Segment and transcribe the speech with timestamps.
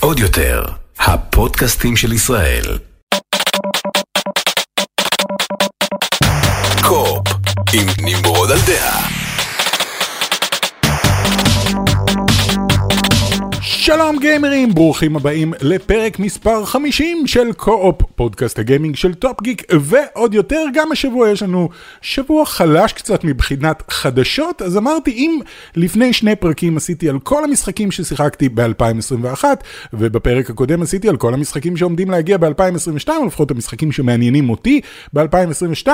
[0.00, 0.64] עוד יותר,
[0.98, 2.78] הפודקאסטים של ישראל.
[6.82, 7.28] קו-אופ,
[7.72, 9.21] עם נמרוד על דעה.
[13.84, 20.34] שלום גיימרים, ברוכים הבאים לפרק מספר 50 של קו-אופ, פודקאסט הגיימינג של טופ גיק, ועוד
[20.34, 21.68] יותר, גם השבוע יש לנו
[22.02, 25.40] שבוע חלש קצת מבחינת חדשות, אז אמרתי אם
[25.76, 29.44] לפני שני פרקים עשיתי על כל המשחקים ששיחקתי ב-2021,
[29.92, 34.80] ובפרק הקודם עשיתי על כל המשחקים שעומדים להגיע ב-2022, או לפחות המשחקים שמעניינים אותי
[35.14, 35.88] ב-2022,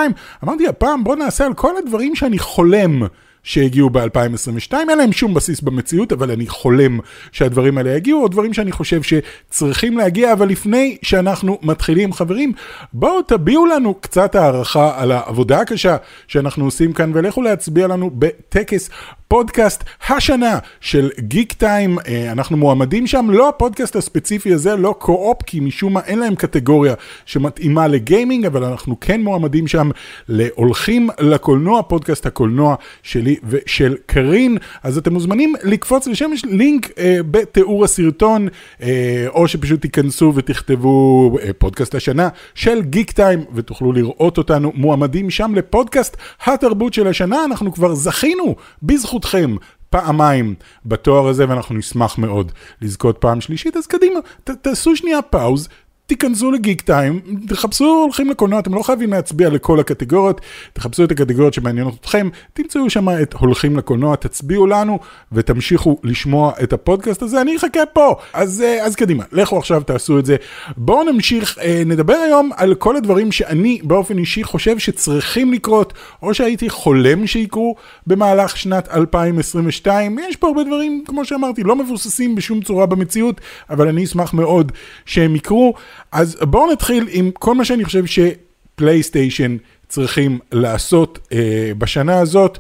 [0.45, 3.03] אמרתי הפעם בוא נעשה על כל הדברים שאני חולם.
[3.43, 6.99] שהגיעו ב-2022, אין להם שום בסיס במציאות, אבל אני חולם
[7.33, 12.53] שהדברים האלה יגיעו, או דברים שאני חושב שצריכים להגיע, אבל לפני שאנחנו מתחילים, חברים,
[12.93, 15.97] בואו תביעו לנו קצת הערכה על העבודה הקשה
[16.29, 18.91] שאנחנו עושים כאן, ולכו להצביע לנו בטקס
[19.29, 25.43] פודקאסט השנה של גיק טיים, אה, אנחנו מועמדים שם, לא הפודקאסט הספציפי הזה, לא קו-אופ,
[25.43, 26.95] כי משום מה אין להם קטגוריה
[27.27, 29.91] שמתאימה לגיימינג, אבל אנחנו כן מועמדים שם
[30.29, 37.17] להולכים לקולנוע, פודקאסט הקולנוע שלי ושל קארין, אז אתם מוזמנים לקפוץ לשם, יש לינק אה,
[37.31, 38.49] בתיאור הסרטון,
[38.83, 45.31] אה, או שפשוט תיכנסו ותכתבו אה, פודקאסט השנה של גיק טיים, ותוכלו לראות אותנו מועמדים
[45.31, 49.18] שם לפודקאסט התרבות של השנה, אנחנו כבר זכינו בזכות...
[49.19, 49.57] בזכותכם
[49.91, 50.55] פעמיים
[50.87, 52.53] בתואר הזה, ואנחנו נשמח מאוד
[52.83, 55.69] לזכות פעם שלישית, אז קדימה, ת, תעשו שנייה פאוז,
[56.09, 60.41] תיכנסו לגיק טיים, תחפשו הולכים לקולנוע, אתם לא חייבים להצביע לכל הקטגוריות,
[60.73, 64.99] תחפשו את הקטגוריות שמעניינות אתכם, תמצאו שם את הולכים לקולנוע, תצביעו לנו
[65.33, 68.15] ותמשיכו לשמוע את הפודקאסט הזה, אני אחכה פה.
[68.33, 70.37] אז, אה, אז קדימה, לכו עכשיו תעשו את זה.
[70.77, 75.93] בואו נמשיך, אה, נדבר היום על כל הדברים שאני באופן אישי חושב שצריכים לקרות,
[76.23, 80.19] או שהייתי חולם שיקרו במהלך שנת 2022.
[80.29, 84.73] יש פה הרבה דברים, כמו שאמרתי, לא מבוססים בשום צורה במציאות, אבל אני אשמח מאוד
[85.07, 85.75] שהם יקרו.
[86.13, 89.57] אז בואו נתחיל עם כל מה שאני חושב שפלייסטיישן
[89.89, 92.59] צריכים לעשות אה, בשנה הזאת.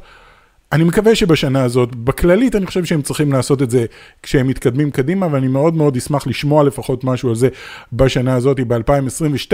[0.72, 3.86] אני מקווה שבשנה הזאת, בכללית אני חושב שהם צריכים לעשות את זה
[4.22, 7.48] כשהם מתקדמים קדימה, ואני מאוד מאוד אשמח לשמוע לפחות משהו על זה
[7.92, 9.52] בשנה הזאת, ב-2022.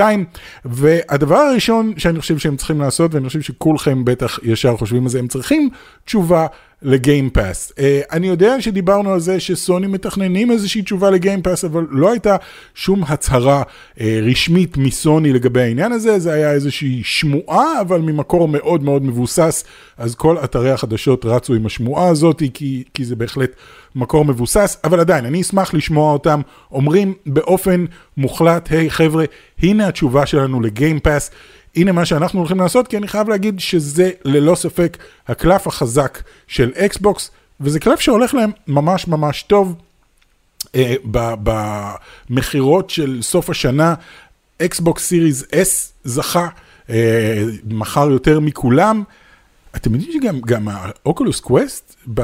[0.65, 5.19] והדבר הראשון שאני חושב שהם צריכים לעשות, ואני חושב שכולכם בטח ישר חושבים על זה,
[5.19, 5.69] הם צריכים
[6.05, 6.47] תשובה
[6.85, 7.73] לגיימפאס.
[7.73, 12.37] Uh, אני יודע שדיברנו על זה שסוני מתכננים איזושהי תשובה לגיימפאס, אבל לא הייתה
[12.75, 18.83] שום הצהרה uh, רשמית מסוני לגבי העניין הזה, זה היה איזושהי שמועה, אבל ממקור מאוד
[18.83, 19.65] מאוד מבוסס,
[19.99, 23.51] אז כל אתרי החדשות רצו עם השמועה הזאת, כי, כי זה בהחלט
[23.95, 26.41] מקור מבוסס, אבל עדיין, אני אשמח לשמוע אותם
[26.73, 27.85] אומרים באופן
[28.17, 29.25] מוחלט, היי hey, חבר'ה,
[29.63, 31.31] הנה התשובה שלנו לגיימפאס.
[31.77, 34.97] הנה מה שאנחנו הולכים לעשות, כי אני חייב להגיד שזה ללא ספק
[35.29, 37.31] הקלף החזק של אקסבוקס,
[37.61, 39.77] וזה קלף שהולך להם ממש ממש טוב.
[40.75, 40.95] אה,
[42.31, 43.95] במכירות של סוף השנה,
[44.63, 46.49] אקסבוקס סיריס S זכה,
[46.91, 49.03] אה, מכר יותר מכולם.
[49.77, 51.97] אתם יודעים שגם האוקולוס קווסט,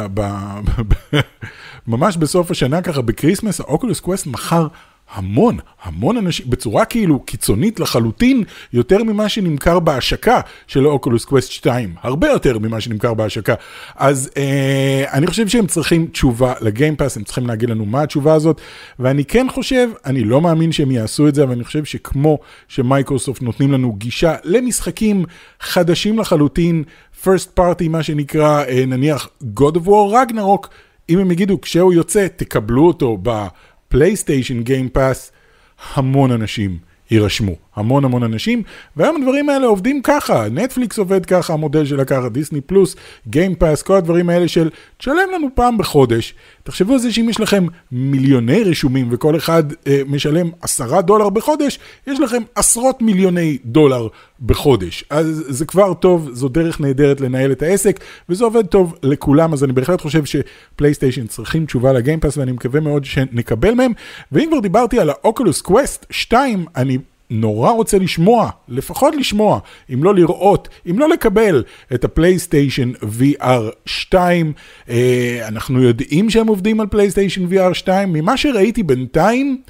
[1.86, 4.66] ממש בסוף השנה ככה ב Christmas, האוקולוס קווסט מכר
[5.12, 11.94] המון, המון אנשים, בצורה כאילו קיצונית לחלוטין, יותר ממה שנמכר בהשקה של אוקולוס קווסט 2,
[12.02, 13.54] הרבה יותר ממה שנמכר בהשקה.
[13.96, 18.60] אז אה, אני חושב שהם צריכים תשובה לגיימפאס, הם צריכים להגיד לנו מה התשובה הזאת,
[18.98, 22.38] ואני כן חושב, אני לא מאמין שהם יעשו את זה, אבל אני חושב שכמו
[22.68, 25.24] שמייקרוסופט נותנים לנו גישה למשחקים
[25.60, 26.84] חדשים לחלוטין,
[27.24, 30.68] first party, מה שנקרא, אה, נניח God of War Ragnarok,
[31.10, 33.46] אם הם יגידו, כשהוא יוצא, תקבלו אותו ב...
[33.90, 35.32] פלייסטיישן גיימפאס,
[35.94, 36.78] המון אנשים
[37.10, 38.62] יירשמו, המון המון אנשים,
[38.96, 42.96] והיום הדברים האלה עובדים ככה, נטפליקס עובד ככה, המודל שלה ככה, דיסני פלוס,
[43.28, 46.34] גיימפאס, כל הדברים האלה של תשלם לנו פעם בחודש.
[46.62, 51.78] תחשבו על זה שאם יש לכם מיליוני רשומים וכל אחד אה, משלם עשרה דולר בחודש,
[52.06, 54.08] יש לכם עשרות מיליוני דולר
[54.46, 55.04] בחודש.
[55.10, 59.64] אז זה כבר טוב, זו דרך נהדרת לנהל את העסק, וזה עובד טוב לכולם, אז
[59.64, 63.92] אני בהחלט חושב שפלייסטיישן צריכים תשובה לגיימפאס, ואני מקווה מאוד שנקבל מהם.
[64.32, 66.98] ואם כבר דיברתי על האוקולוס קווסט 2, אני
[67.30, 69.58] נורא רוצה לשמוע, לפחות לשמוע,
[69.94, 71.62] אם לא לראות, אם לא לקבל
[71.94, 74.52] את הפלייסטיישן VR 2.
[74.88, 79.60] אה, אנחנו יודעים שהם עובדים על פלייסטיישן VR 2, ממה שראיתי בינתיים,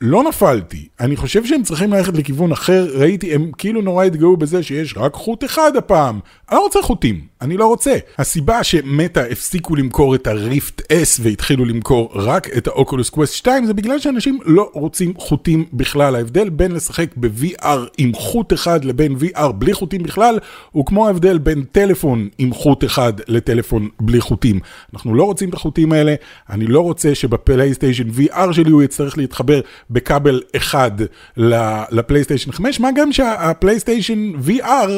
[0.00, 4.62] לא נפלתי, אני חושב שהם צריכים ללכת לכיוון אחר, ראיתי, הם כאילו נורא התגאו בזה
[4.62, 6.20] שיש רק חוט אחד הפעם.
[6.50, 7.96] אני לא רוצה חוטים, אני לא רוצה.
[8.18, 13.74] הסיבה שמטה הפסיקו למכור את הריפט S והתחילו למכור רק את האוקולוס קווסט 2 זה
[13.74, 16.16] בגלל שאנשים לא רוצים חוטים בכלל.
[16.16, 20.38] ההבדל בין לשחק ב-VR עם חוט אחד לבין VR בלי חוטים בכלל,
[20.72, 24.60] הוא כמו ההבדל בין טלפון עם חוט אחד לטלפון בלי חוטים.
[24.94, 26.14] אנחנו לא רוצים את החוטים האלה,
[26.50, 29.60] אני לא רוצה שבפלייסטיישן VR שלי הוא יצטרך להתחבר
[29.90, 30.90] בכבל אחד
[31.90, 34.90] לפלייסטיישן 5, מה גם שהפלייסטיישן VR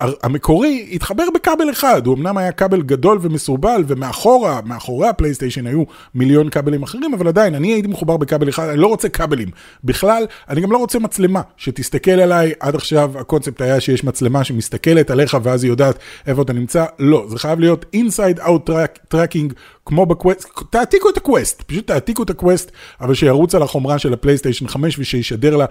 [0.00, 5.82] המקורי התחבר בכבל אחד, הוא אמנם היה כבל גדול ומסורבל, ומאחורה, מאחורי הפלייסטיישן היו
[6.14, 9.48] מיליון כבלים אחרים, אבל עדיין, אני הייתי מחובר בכבל אחד, אני לא רוצה כבלים.
[9.84, 15.10] בכלל, אני גם לא רוצה מצלמה שתסתכל עליי, עד עכשיו הקונספט היה שיש מצלמה שמסתכלת
[15.10, 18.70] עליך ואז היא יודעת איפה אתה נמצא, לא, זה חייב להיות inside out
[19.14, 19.52] tracking
[19.86, 24.68] כמו בקווסט, תעתיקו את הקווסט, פשוט תעתיקו את הקווסט, אבל שירוץ על החומרה של הפלייסטיישן
[24.68, 25.64] 5 ושישדר לה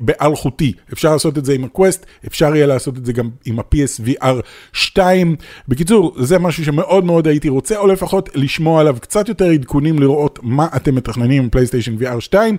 [0.00, 0.72] באלחוטי.
[0.92, 4.42] אפשר לעשות את זה עם הקווסט, אפשר יהיה לעשות את זה גם עם ה-PSVR
[4.72, 5.36] 2.
[5.68, 10.38] בקיצור, זה משהו שמאוד מאוד הייתי רוצה, או לפחות לשמוע עליו קצת יותר עדכונים, לראות
[10.42, 12.56] מה אתם מתכננים עם פלייסטיישן VR 2.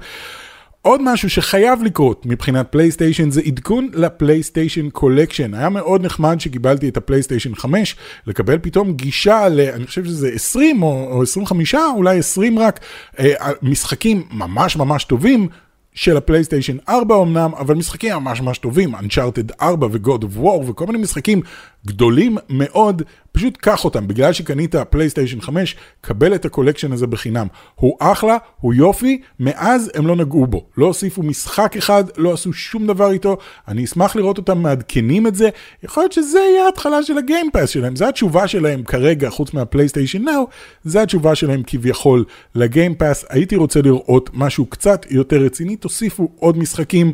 [0.82, 5.54] עוד משהו שחייב לקרות מבחינת פלייסטיישן זה עדכון לפלייסטיישן קולקשן.
[5.54, 7.96] היה מאוד נחמד שקיבלתי את הפלייסטיישן 5,
[8.28, 9.60] לקבל פתאום גישה ל...
[9.60, 12.80] אני חושב שזה 20 או, או 25, אולי 20 רק,
[13.20, 15.48] אה, משחקים ממש ממש טובים.
[15.94, 20.86] של הפלייסטיישן 4 אמנם, אבל משחקים ממש ממש טובים, Uncharted 4 ו-God of War וכל
[20.86, 21.42] מיני משחקים
[21.88, 23.02] גדולים מאוד,
[23.32, 27.48] פשוט קח אותם, בגלל שקנית פלייסטיישן 5, קבל את ה collection הזה בחינם.
[27.76, 30.66] הוא אחלה, הוא יופי, מאז הם לא נגעו בו.
[30.78, 35.36] לא הוסיפו משחק אחד, לא עשו שום דבר איתו, אני אשמח לראות אותם מעדכנים את
[35.36, 35.50] זה,
[35.84, 39.54] יכול להיות שזה יהיה ההתחלה של ה Game Pass שלהם, זו התשובה שלהם כרגע, חוץ
[39.54, 40.48] מהפלייסטיישן Now,
[40.84, 43.26] זו התשובה שלהם כביכול ל Game Pass.
[43.30, 47.14] הייתי רוצה לראות משהו קצת יותר רציני, תוסיפו עוד משחקים.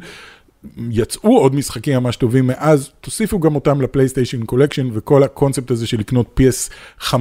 [0.89, 5.99] יצאו עוד משחקים ממש טובים מאז, תוסיפו גם אותם לפלייסטיישן Collection, וכל הקונספט הזה של
[5.99, 7.13] לקנות PS5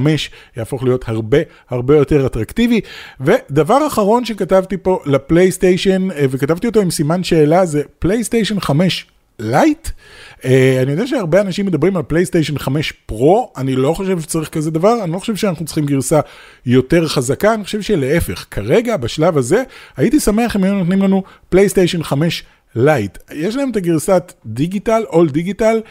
[0.57, 1.37] יהפוך להיות הרבה
[1.69, 2.81] הרבה יותר אטרקטיבי.
[3.21, 9.05] ודבר אחרון שכתבתי פה לפלייסטיישן, אה, וכתבתי אותו עם סימן שאלה, זה פלייסטיישן 5
[9.39, 9.87] Lite.
[9.87, 10.45] Uh,
[10.81, 15.03] אני יודע שהרבה אנשים מדברים על פלייסטיישן 5 Pro, אני לא חושב שצריך כזה דבר,
[15.03, 16.19] אני לא חושב שאנחנו צריכים גרסה
[16.65, 19.63] יותר חזקה, אני חושב שלהפך, כרגע, בשלב הזה,
[19.97, 22.43] הייתי שמח אם היו נותנים לנו פלייסטיישן 5
[22.75, 23.17] Lite.
[23.33, 25.81] יש להם את הגרסת digital, all digital,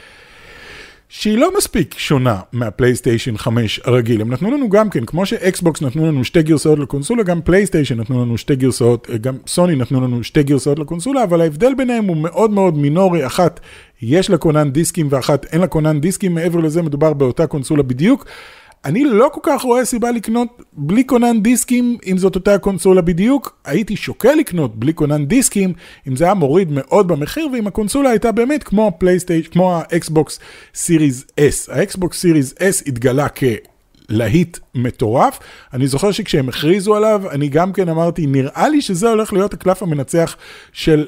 [1.09, 4.21] שהיא לא מספיק שונה מהפלייסטיישן 5 הרגיל.
[4.21, 8.23] הם נתנו לנו גם כן, כמו שאקסבוקס נתנו לנו שתי גרסאות לקונסולה, גם פלייסטיישן נתנו
[8.23, 12.51] לנו שתי גרסאות, גם סוני נתנו לנו שתי גרסאות לקונסולה, אבל ההבדל ביניהם הוא מאוד
[12.51, 13.27] מאוד מינורי.
[13.27, 13.61] אחת,
[14.03, 18.27] יש לה כונן דיסקים ואחת אין לה כונן דיסקים, מעבר לזה מדובר באותה קונסולה בדיוק.
[18.85, 23.57] אני לא כל כך רואה סיבה לקנות בלי כונן דיסקים, אם זאת אותה קונסולה בדיוק.
[23.65, 25.73] הייתי שוקל לקנות בלי כונן דיסקים,
[26.09, 30.39] אם זה היה מוריד מאוד במחיר, ואם הקונסולה הייתה באמת כמו הפלייסטייש, כמו האקסבוקס
[30.75, 31.73] Series S.
[31.73, 33.45] האקסבוקס Series S התגלה כ...
[34.09, 35.39] להיט מטורף.
[35.73, 39.83] אני זוכר שכשהם הכריזו עליו, אני גם כן אמרתי, נראה לי שזה הולך להיות הקלף
[39.83, 40.37] המנצח
[40.73, 41.07] של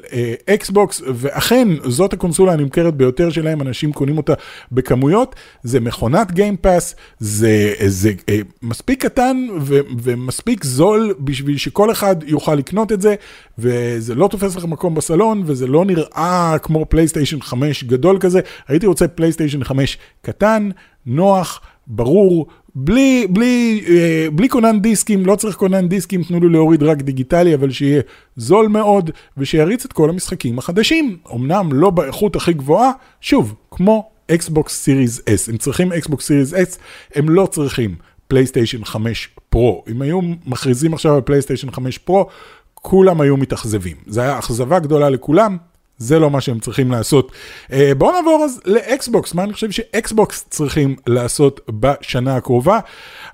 [0.49, 4.33] אקסבוקס, אה, ואכן, זאת הקונסולה הנמכרת ביותר שלהם, אנשים קונים אותה
[4.71, 5.35] בכמויות.
[5.63, 12.15] זה מכונת Game Pass, זה, זה אה, מספיק קטן ו, ומספיק זול בשביל שכל אחד
[12.23, 13.15] יוכל לקנות את זה,
[13.57, 18.39] וזה לא תופס לך מקום בסלון, וזה לא נראה כמו פלייסטיישן 5 גדול כזה.
[18.67, 20.69] הייתי רוצה פלייסטיישן 5 קטן,
[21.05, 26.83] נוח, ברור, בלי, בלי, אה, בלי כונן דיסקים, לא צריך כונן דיסקים, תנו לי להוריד
[26.83, 28.01] רק דיגיטלי, אבל שיהיה
[28.35, 31.17] זול מאוד, ושיריץ את כל המשחקים החדשים.
[31.35, 35.49] אמנם לא באיכות הכי גבוהה, שוב, כמו אקסבוקס Series S.
[35.49, 36.77] הם צריכים אקסבוקס Series S,
[37.15, 37.95] הם לא צריכים
[38.27, 39.83] פלייסטיישן 5 Pro.
[39.91, 42.27] אם היו מכריזים עכשיו על פלייסטיישן 5 Pro,
[42.73, 43.97] כולם היו מתאכזבים.
[44.07, 45.57] זו הייתה אכזבה גדולה לכולם,
[45.99, 47.31] זה לא מה שהם צריכים לעשות.
[47.71, 52.79] אה, בואו נעבור אז לאקסבוקס, מה אני חושב שאקסבוקס צריכים לעשות בשנה הקרובה.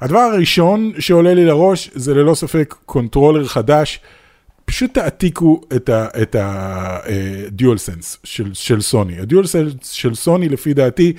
[0.02, 4.00] הדבר הראשון שעולה לי לראש זה ללא ספק controller חדש.
[4.66, 5.62] פשוט תעתיקו
[6.22, 9.20] את ה DualSense אה, של, של סוני.
[9.20, 11.14] ה DualSense של סוני לפי דעתי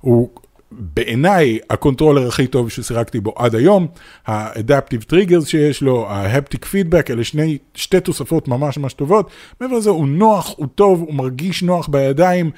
[0.00, 0.30] הוא
[0.78, 3.86] בעיניי ה controller הכי טוב ששיחקתי בו עד היום,
[4.26, 9.30] ה adaptive triggers שיש לו, ה haptic feedback, אלה שני, שתי תוספות ממש ממש טובות.
[9.60, 12.50] מעבר לזה הוא נוח, הוא טוב, הוא מרגיש נוח בידיים.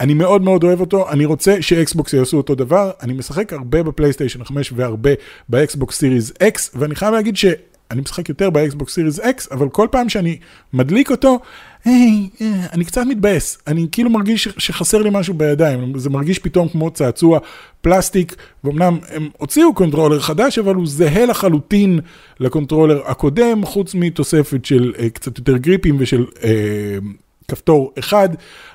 [0.00, 4.44] אני מאוד מאוד אוהב אותו, אני רוצה שאקסבוקס יעשו אותו דבר, אני משחק הרבה בפלייסטיישן
[4.44, 5.10] 5 והרבה
[5.48, 7.44] באקסבוקס Series X, ואני חייב להגיד ש...
[7.90, 10.38] אני משחק יותר באקסבוקס Series X, אבל כל פעם שאני
[10.72, 11.38] מדליק אותו,
[11.84, 16.68] היי, אה, אני קצת מתבאס, אני כאילו מרגיש שחסר לי משהו בידיים, זה מרגיש פתאום
[16.68, 17.38] כמו צעצוע
[17.80, 22.00] פלסטיק, ואומנם הם הוציאו controller חדש, אבל הוא זהה לחלוטין
[22.40, 26.44] ל controller הקודם, חוץ מתוספת של uh, קצת יותר גריפים ושל uh,
[27.48, 28.28] כפתור אחד.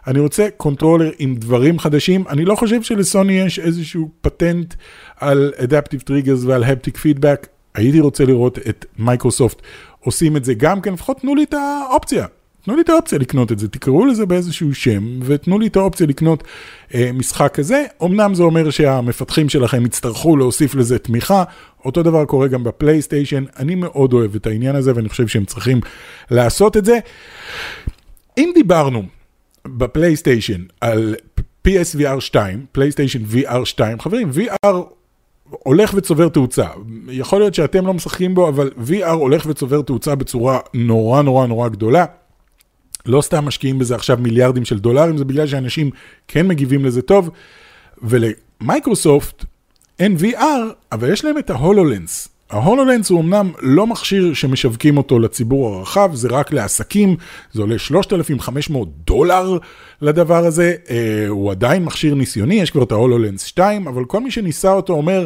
[0.07, 4.73] אני רוצה controller עם דברים חדשים, אני לא חושב שלסוני יש איזשהו פטנט
[5.17, 9.61] על Adaptive Triggers ועל Haptic Feedback, הייתי רוצה לראות את מייקרוסופט
[9.99, 12.25] עושים את זה גם כן, לפחות תנו לי את האופציה.
[12.63, 16.07] תנו לי את האופציה לקנות את זה, תקראו לזה באיזשהו שם, ותנו לי את האופציה
[16.07, 16.43] לקנות
[16.93, 17.85] אה, משחק כזה.
[18.03, 21.43] אמנם זה אומר שהמפתחים שלכם יצטרכו להוסיף לזה תמיכה,
[21.85, 25.81] אותו דבר קורה גם בפלייסטיישן, אני מאוד אוהב את העניין הזה, ואני חושב שהם צריכים
[26.31, 26.99] לעשות את זה.
[28.37, 29.03] אם דיברנו
[29.67, 31.15] בפלייסטיישן על
[31.67, 34.75] PSVR 2, פלייסטיישן VR 2, חברים, VR
[35.49, 36.67] הולך וצובר תאוצה.
[37.09, 41.67] יכול להיות שאתם לא משחקים בו, אבל VR הולך וצובר תאוצה בצורה נורא נורא נורא
[41.67, 42.05] גדולה.
[43.05, 45.89] לא סתם משקיעים בזה עכשיו מיליארדים של דולרים, זה בגלל שאנשים
[46.27, 47.29] כן מגיבים לזה טוב.
[48.01, 49.45] ולמייקרוסופט
[49.99, 52.27] אין VR, אבל יש להם את ה HoloLens.
[52.49, 57.15] ה HoloLens הוא אמנם לא מכשיר שמשווקים אותו לציבור הרחב, זה רק לעסקים,
[57.53, 59.57] זה עולה 3,500 דולר
[60.01, 64.19] לדבר הזה, אה, הוא עדיין מכשיר ניסיוני, יש כבר את ה HoloLens 2, אבל כל
[64.19, 65.25] מי שניסה אותו אומר,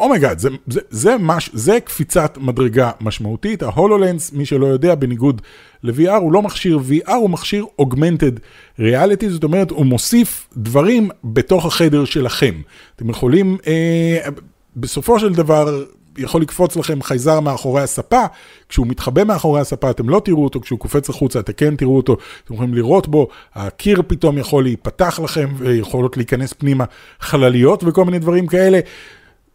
[0.00, 4.46] oh my god, oh זה, זה, זה, מש, זה קפיצת מדרגה משמעותית, ה HoloLens, מי
[4.46, 5.42] שלא יודע, בניגוד
[5.82, 8.38] ל-VR, הוא לא מכשיר VR, הוא מכשיר Augmented
[8.80, 12.54] Reality, זאת אומרת, הוא מוסיף דברים בתוך החדר שלכם.
[12.96, 14.28] אתם יכולים, אה,
[14.76, 15.84] בסופו של דבר,
[16.18, 18.22] יכול לקפוץ לכם חייזר מאחורי הספה,
[18.68, 22.16] כשהוא מתחבא מאחורי הספה אתם לא תראו אותו, כשהוא קופץ החוצה אתם כן תראו אותו,
[22.44, 26.84] אתם יכולים לראות בו, הקיר פתאום יכול להיפתח לכם ויכולות להיכנס פנימה
[27.20, 28.80] חלליות וכל מיני דברים כאלה.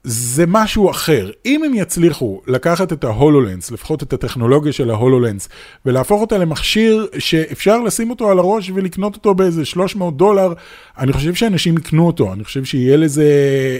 [0.04, 1.32] זה משהו אחר.
[1.46, 5.50] אם הם יצליחו לקחת את ההולולנס, לפחות את הטכנולוגיה של ההולולנס,
[5.86, 10.54] ולהפוך אותה למכשיר שאפשר לשים אותו על הראש ולקנות אותו באיזה 300 דולר,
[10.98, 13.26] אני חושב שאנשים יקנו אותו, אני חושב שיהיה לזה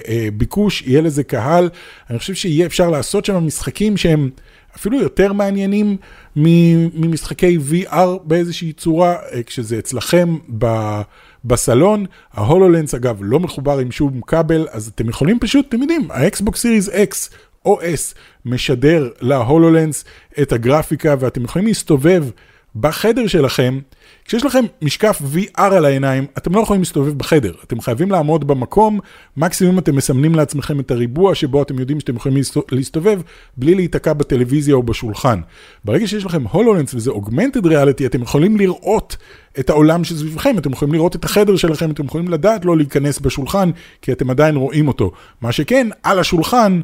[0.08, 1.70] אה, ביקוש, יהיה לזה קהל,
[2.10, 4.30] אני חושב שיהיה אפשר לעשות שם משחקים שהם...
[4.76, 5.98] אפילו יותר מעניינים
[6.36, 10.66] ממשחקי VR באיזושהי צורה, אה, כשזה אצלכם ב...
[11.46, 16.08] בסלון, ה HoloLens אגב לא מחובר עם שום כבל, אז אתם יכולים פשוט, אתם יודעים,
[16.12, 17.34] האקסבוקס Series X
[17.66, 18.16] או S
[18.46, 20.06] משדר ל HoloLens
[20.42, 22.26] את הגרפיקה ואתם יכולים להסתובב
[22.76, 23.80] בחדר שלכם
[24.26, 29.00] כשיש לכם משקף VR על העיניים, אתם לא יכולים להסתובב בחדר, אתם חייבים לעמוד במקום,
[29.38, 32.38] מקסימום אתם מסמנים לעצמכם את הריבוע שבו אתם יודעים שאתם יכולים
[32.72, 33.22] להסתובב
[33.58, 35.40] בלי להיתקע בטלוויזיה או בשולחן.
[35.86, 39.18] ברגע שיש לכם הולולנס וזה אוגמנטד ריאליטי, אתם יכולים לראות
[39.60, 43.72] את העולם שסביבכם, אתם יכולים לראות את החדר שלכם, אתם יכולים לדעת לא להיכנס בשולחן,
[44.02, 45.12] כי אתם עדיין רואים אותו.
[45.42, 46.82] מה שכן, על השולחן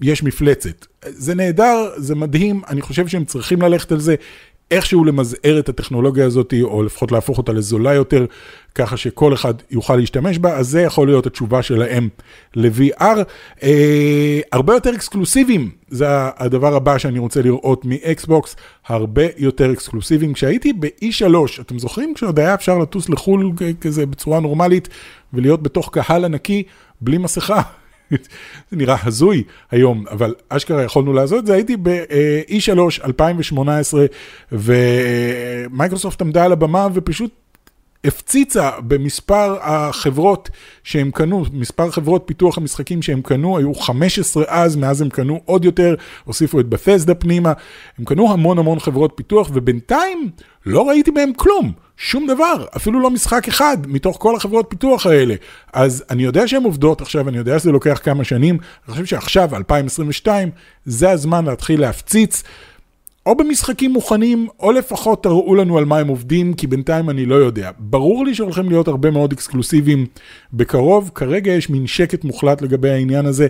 [0.00, 0.86] יש מפלצת.
[1.04, 4.14] זה נהדר, זה מדהים, אני חושב שהם צריכים ללכת על זה.
[4.70, 8.26] איכשהו למזער את הטכנולוגיה הזאת, או לפחות להפוך אותה לזולה יותר,
[8.74, 12.08] ככה שכל אחד יוכל להשתמש בה, אז זה יכול להיות התשובה שלהם
[12.54, 13.18] ל-VR.
[13.62, 16.06] אה, הרבה יותר אקסקלוסיביים, זה
[16.36, 18.56] הדבר הבא שאני רוצה לראות מאקסבוקס,
[18.86, 20.32] הרבה יותר אקסקלוסיביים.
[20.32, 24.88] כשהייתי ב-E3, אתם זוכרים כשעוד היה אפשר לטוס לחו"ל כזה בצורה נורמלית,
[25.32, 26.62] ולהיות בתוך קהל ענקי
[27.00, 27.62] בלי מסכה?
[28.70, 31.54] זה נראה הזוי היום, אבל אשכרה יכולנו לעשות את זה.
[31.54, 34.06] הייתי ב-E3 2018,
[34.52, 37.30] ומייקרוסופט עמדה על הבמה ופשוט
[38.04, 40.50] הפציצה במספר החברות
[40.84, 45.64] שהם קנו, מספר חברות פיתוח המשחקים שהם קנו, היו 15 אז, מאז הם קנו עוד
[45.64, 47.52] יותר, הוסיפו את בפסדה פנימה,
[47.98, 50.30] הם קנו המון המון חברות פיתוח, ובינתיים
[50.66, 51.72] לא ראיתי בהם כלום.
[51.96, 55.34] שום דבר, אפילו לא משחק אחד מתוך כל החברות פיתוח האלה.
[55.72, 59.56] אז אני יודע שהן עובדות עכשיו, אני יודע שזה לוקח כמה שנים, אני חושב שעכשיו,
[59.56, 60.50] 2022,
[60.84, 62.42] זה הזמן להתחיל להפציץ.
[63.28, 67.34] או במשחקים מוכנים, או לפחות תראו לנו על מה הם עובדים, כי בינתיים אני לא
[67.34, 67.70] יודע.
[67.78, 70.06] ברור לי שהולכים להיות הרבה מאוד אקסקלוסיביים
[70.52, 73.46] בקרוב, כרגע יש מין שקט מוחלט לגבי העניין הזה.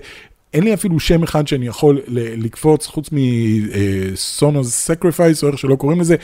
[0.54, 5.76] אין לי אפילו שם אחד שאני יכול לקפוץ, חוץ מ Senua's Sacrifice, או איך שלא
[5.76, 6.16] קוראים לזה.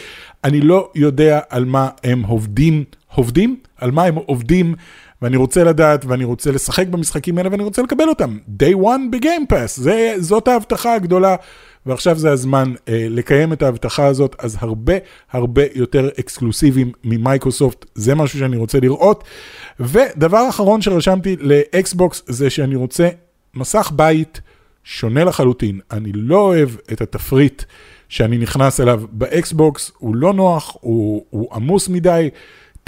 [0.45, 2.85] אני לא יודע על מה הם עובדים,
[3.15, 3.57] עובדים?
[3.77, 4.75] על מה הם עובדים,
[5.23, 8.39] ואני רוצה לדעת, ואני רוצה לשחק במשחקים האלה, ואני רוצה לקבל אותם.
[8.63, 9.81] Day one ב Game Pass,
[10.19, 11.37] זאת ההבטחה הגדולה.
[11.87, 14.95] ועכשיו זה הזמן אה, לקיים את ההבטחה הזאת, אז הרבה
[15.33, 19.25] הרבה יותר אקסקלוסיביים ממייקרוסופט, זה משהו שאני רוצה לראות.
[19.81, 23.09] ודבר אחרון שרשמתי לאקסבוקס זה שאני רוצה
[23.55, 24.41] מסך בית
[24.85, 25.81] שונה לחלוטין.
[25.91, 27.63] אני לא אוהב את התפריט
[28.09, 32.29] שאני נכנס אליו באקסבוקס, הוא לא נוח, הוא, הוא עמוס מדי.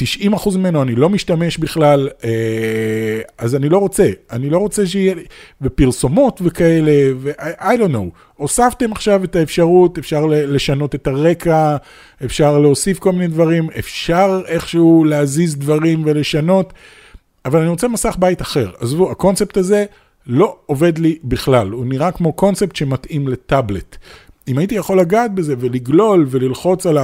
[0.03, 5.15] 90% ממנו אני לא משתמש בכלל, אה, אז אני לא רוצה, אני לא רוצה שיהיה,
[5.63, 8.19] ופרסומות וכאלה, ו-I don't know.
[8.35, 11.77] הוספתם עכשיו את האפשרות, אפשר לשנות את הרקע,
[12.25, 16.73] אפשר להוסיף כל מיני דברים, אפשר איכשהו להזיז דברים ולשנות,
[17.45, 18.71] אבל אני רוצה מסך בית אחר.
[18.81, 19.85] עזבו, הקונספט הזה
[20.27, 23.97] לא עובד לי בכלל, הוא נראה כמו קונספט שמתאים לטאבלט.
[24.49, 26.99] אם הייתי יכול לגעת בזה ולגלול וללחוץ על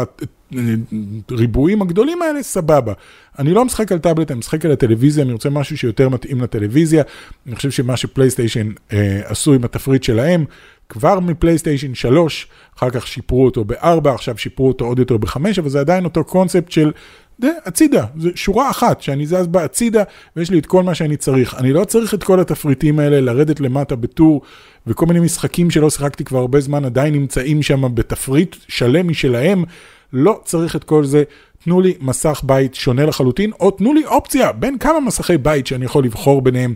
[1.30, 2.92] הריבועים הגדולים האלה, סבבה.
[3.38, 7.02] אני לא משחק על טאבלט, אני משחק על הטלוויזיה, אני רוצה משהו שיותר מתאים לטלוויזיה.
[7.46, 10.44] אני חושב שמה שפלייסטיישן אה, עשו עם התפריט שלהם,
[10.88, 12.46] כבר מפלייסטיישן 3,
[12.78, 16.24] אחר כך שיפרו אותו ב-4, עכשיו שיפרו אותו עוד יותר ב-5, אבל זה עדיין אותו
[16.24, 16.92] קונספט של
[17.38, 20.02] זה הצידה, זה שורה אחת שאני זז בה הצידה
[20.36, 21.54] ויש לי את כל מה שאני צריך.
[21.54, 24.42] אני לא צריך את כל התפריטים האלה, לרדת למטה בטור,
[24.86, 29.64] וכל מיני משחקים שלא שיחקתי כבר הרבה זמן עדיין נמצאים שם בתפריט שלם משלהם.
[30.12, 31.22] לא צריך את כל זה,
[31.64, 35.84] תנו לי מסך בית שונה לחלוטין, או תנו לי אופציה בין כמה מסכי בית שאני
[35.84, 36.74] יכול לבחור ביניהם,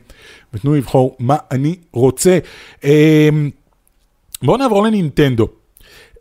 [0.54, 2.38] ותנו לי לבחור מה אני רוצה.
[2.84, 3.50] אמ,
[4.42, 5.48] בואו נעבור לנינטנדו.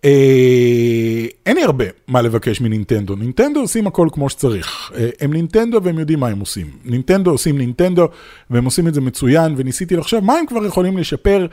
[0.06, 4.92] אה, אין לי הרבה מה לבקש מנינטנדו, נינטנדו עושים הכל כמו שצריך.
[4.96, 6.68] אה, הם נינטנדו והם יודעים מה הם עושים.
[6.86, 8.08] נינטנדו עושים נינטנדו
[8.50, 11.48] והם עושים את זה מצוין, וניסיתי לחשוב מה הם כבר יכולים לשפר.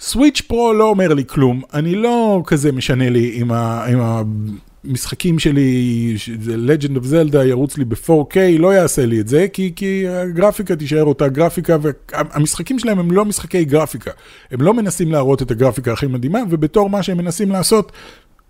[0.00, 4.00] סוויץ' פרו לא אומר לי כלום, אני לא כזה משנה לי עם, ה, עם
[4.84, 6.16] המשחקים שלי,
[6.46, 11.04] Legend of Zelda ירוץ לי ב-4K, לא יעשה לי את זה, כי, כי הגרפיקה תישאר
[11.04, 14.10] אותה גרפיקה, והמשחקים שלהם הם לא משחקי גרפיקה.
[14.50, 17.92] הם לא מנסים להראות את הגרפיקה הכי מדהימה, ובתור מה שהם מנסים לעשות,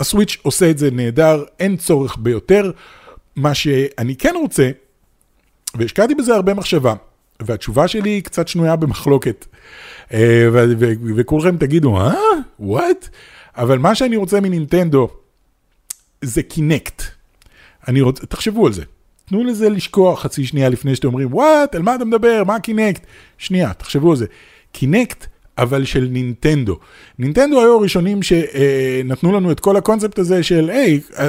[0.00, 2.70] הסוויץ' עושה את זה נהדר, אין צורך ביותר.
[3.36, 4.70] מה שאני כן רוצה,
[5.74, 6.94] והשקעתי בזה הרבה מחשבה,
[7.42, 9.46] והתשובה שלי היא קצת שנויה במחלוקת.
[10.14, 10.48] אה,
[11.16, 12.14] וכולכם תגידו, אה?
[12.60, 13.08] what?
[13.56, 15.08] אבל מה שאני רוצה מנינטנדו
[16.22, 17.02] זה קינקט.
[17.88, 18.82] אני רוצה, תחשבו על זה.
[19.24, 22.42] תנו לזה לשקוע חצי שנייה לפני שאתם אומרים, what, על מה אתה מדבר?
[22.46, 23.06] מה קינקט?
[23.38, 24.26] שנייה, תחשבו על זה.
[24.72, 25.26] קינקט,
[25.58, 26.78] אבל של נינטנדו.
[27.18, 31.28] נינטנדו היו הראשונים שנתנו לנו את כל הקונספט הזה של, היי, אה,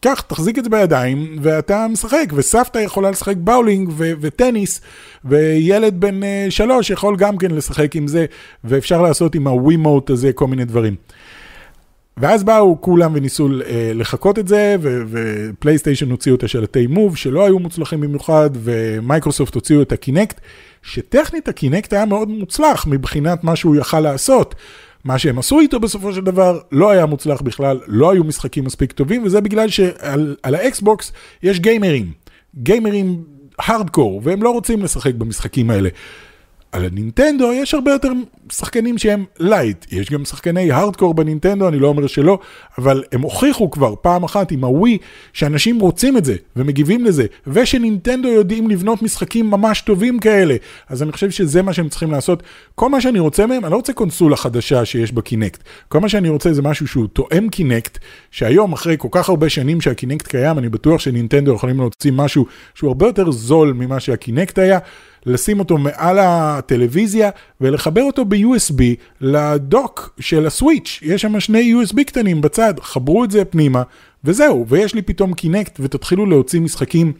[0.00, 4.80] קח, תחזיק את זה בידיים, ואתה משחק, וסבתא יכולה לשחק bowling ו- וטניס,
[5.24, 8.26] וילד בן שלוש יכול גם כן לשחק עם זה,
[8.64, 10.94] ואפשר לעשות עם ה Wiimote הזה כל מיני דברים.
[12.16, 13.62] ואז באו כולם וניסו uh,
[13.94, 19.92] לחקות את זה, ופלייסטיישן הוציאו את השלטי Move, שלא היו מוצלחים במיוחד, ומייקרוסופט הוציאו את
[19.92, 20.40] הקינקט,
[20.82, 24.54] שטכנית הקינקט היה מאוד מוצלח מבחינת מה שהוא יכל לעשות.
[25.04, 28.92] מה שהם עשו איתו בסופו של דבר לא היה מוצלח בכלל, לא היו משחקים מספיק
[28.92, 32.12] טובים, וזה בגלל שעל האקסבוקס יש גיימרים,
[32.54, 33.24] גיימרים
[33.58, 35.88] הארדקור, והם לא רוצים לשחק במשחקים האלה.
[36.74, 38.12] על הנינטנדו יש הרבה יותר
[38.52, 42.38] שחקנים שהם light, יש גם שחקני הארדקור בנינטנדו, אני לא אומר שלא,
[42.78, 44.98] אבל הם הוכיחו כבר פעם אחת עם הווי
[45.32, 50.56] שאנשים רוצים את זה ומגיבים לזה, ושנינטנדו יודעים לבנות משחקים ממש טובים כאלה,
[50.88, 52.42] אז אני חושב שזה מה שהם צריכים לעשות.
[52.74, 56.08] כל מה שאני רוצה מהם, אני לא רוצה קונסולה חדשה שיש בה קינקט, כל מה
[56.08, 57.98] שאני רוצה זה משהו שהוא תואם קינקט,
[58.30, 62.88] שהיום אחרי כל כך הרבה שנים שהקינקט קיים, אני בטוח שנינטנדו יכולים להוציא משהו שהוא
[62.88, 64.78] הרבה יותר זול ממה שהקינקט היה.
[65.26, 68.82] לשים אותו מעל הטלוויזיה ולחבר אותו ב-USB
[69.20, 71.00] לדוק של הסוויץ'.
[71.02, 73.82] יש שם שני USB קטנים בצד, חברו את זה פנימה,
[74.24, 77.12] וזהו, ויש לי פתאום קינקט, ותתחילו להוציא משחקים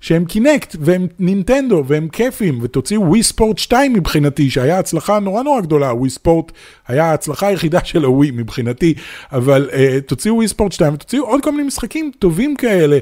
[0.00, 5.60] שהם קינקט, והם נינטנדו, והם כיפים, ותוציאו ווי ספורט 2 מבחינתי, שהיה הצלחה נורא נורא
[5.60, 6.52] גדולה, ווי ספורט
[6.88, 8.94] היה ההצלחה היחידה של הווי מבחינתי,
[9.32, 12.98] אבל uh, תוציאו ווי ספורט 2, ותוציאו עוד כל מיני משחקים טובים כאלה,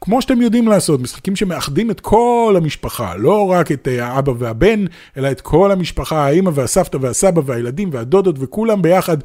[0.00, 4.84] כמו שאתם יודעים לעשות, משחקים שמאחדים את כל המשפחה, לא רק את uh, האבא והבן,
[5.16, 9.16] אלא את כל המשפחה, האמא והסבתא והסבא והילדים והדודות וכולם ביחד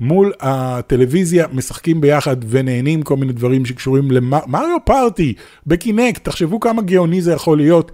[0.00, 5.34] מול הטלוויזיה, משחקים ביחד ונהנים כל מיני דברים שקשורים למריו פארטי,
[5.66, 7.92] בקינקט, תחשבו כמה גאוני זה יכול להיות.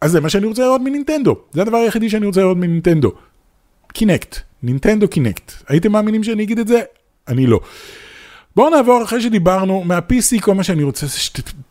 [0.00, 3.12] אז זה מה שאני רוצה לראות מנינטנדו, זה הדבר היחידי שאני רוצה לראות מנינטנדו.
[3.92, 5.52] קינקט, נינטנדו קינקט.
[5.68, 6.80] הייתם מאמינים שאני אגיד את זה?
[7.28, 7.60] אני לא.
[8.56, 11.18] בואו נעבור אחרי שדיברנו מה-PC, כל מה שאני רוצה זה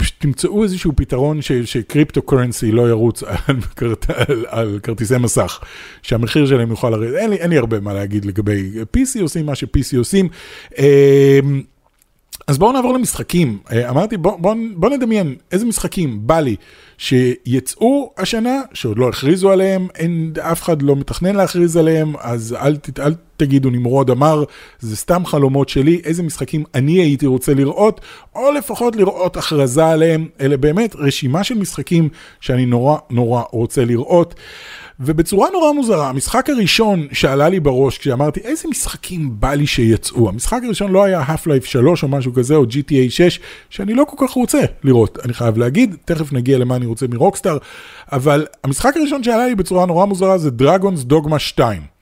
[0.01, 3.33] שתמצאו איזשהו פתרון ש cryptocurrency לא ירוץ על,
[4.27, 5.59] על, על כרטיסי מסך,
[6.01, 9.97] שהמחיר שלהם יוכל לרדת, אין, אין לי הרבה מה להגיד לגבי PC, עושים מה ש-PC
[9.97, 10.29] עושים.
[12.47, 13.57] אז בואו נעבור למשחקים.
[13.71, 16.55] אה, אמרתי, בואו בוא, בוא נדמיין איזה משחקים בא לי
[16.97, 22.77] שיצאו השנה, שעוד לא הכריזו עליהם, אין, אף אחד לא מתכנן להכריז עליהם, אז אל,
[22.99, 24.43] אל תגידו נמרוד אמר,
[24.79, 28.01] זה סתם חלומות שלי, איזה משחקים אני הייתי רוצה לראות,
[28.35, 34.35] או לפחות לראות הכרזה עליהם, אלה באמת רשימה של משחקים שאני נורא נורא רוצה לראות.
[34.99, 40.61] ובצורה נורא מוזרה, המשחק הראשון שעלה לי בראש כשאמרתי איזה משחקים בא לי שיצאו, המשחק
[40.65, 44.33] הראשון לא היה Half-Life 3 או משהו כזה או GTA 6, שאני לא כל כך
[44.33, 47.57] רוצה לראות, אני חייב להגיד, תכף נגיע למה אני רוצה מרוקסטאר,
[48.11, 51.94] אבל המשחק הראשון שעלה לי בצורה נורא מוזרה זה דרגונס דוגמה 2.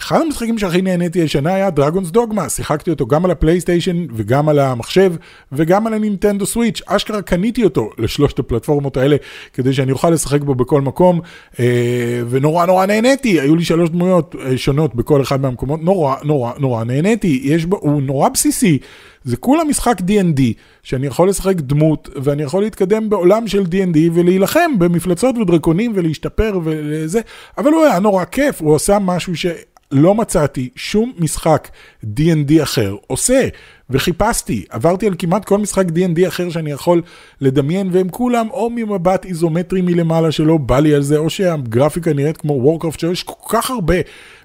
[0.00, 4.58] אחד המשחקים שהכי נהניתי השנה היה דרגונס דוגמה, שיחקתי אותו גם על הפלייסטיישן וגם על
[4.58, 5.12] המחשב
[5.52, 9.16] וגם על הנינטנדו סוויץ', אשכרה קניתי אותו לשלושת הפלטפורמות האלה
[9.52, 11.20] כדי שאני אוכל לשחק בו בכל מקום
[11.60, 16.52] אה, ונורא נורא נהניתי, היו לי שלוש דמויות אה, שונות בכל אחד מהמקומות, נורא נורא
[16.58, 18.78] נורא נהניתי, יש בו, הוא נורא בסיסי,
[19.24, 20.40] זה כולה משחק D&D,
[20.82, 27.20] שאני יכול לשחק דמות ואני יכול להתקדם בעולם של D&D ולהילחם במפלצות ודרקונים ולהשתפר וזה,
[27.58, 29.46] אבל הוא היה נורא כיף, הוא עושה משהו ש...
[29.92, 31.68] לא מצאתי שום משחק
[32.04, 33.48] D&D אחר עושה,
[33.90, 37.02] וחיפשתי, עברתי על כמעט כל משחק D&D אחר שאני יכול
[37.40, 42.36] לדמיין, והם כולם או ממבט איזומטרי מלמעלה שלא בא לי על זה, או שהגרפיקה נראית
[42.36, 43.94] כמו Warcraft, שיש כל כך הרבה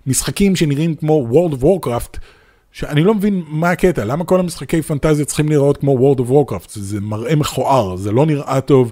[0.07, 2.17] משחקים שנראים כמו World of Warcraft,
[2.71, 6.69] שאני לא מבין מה הקטע, למה כל המשחקי פנטזיה צריכים לראות כמו World of Warcraft,
[6.69, 8.91] זה מראה מכוער, זה לא נראה טוב.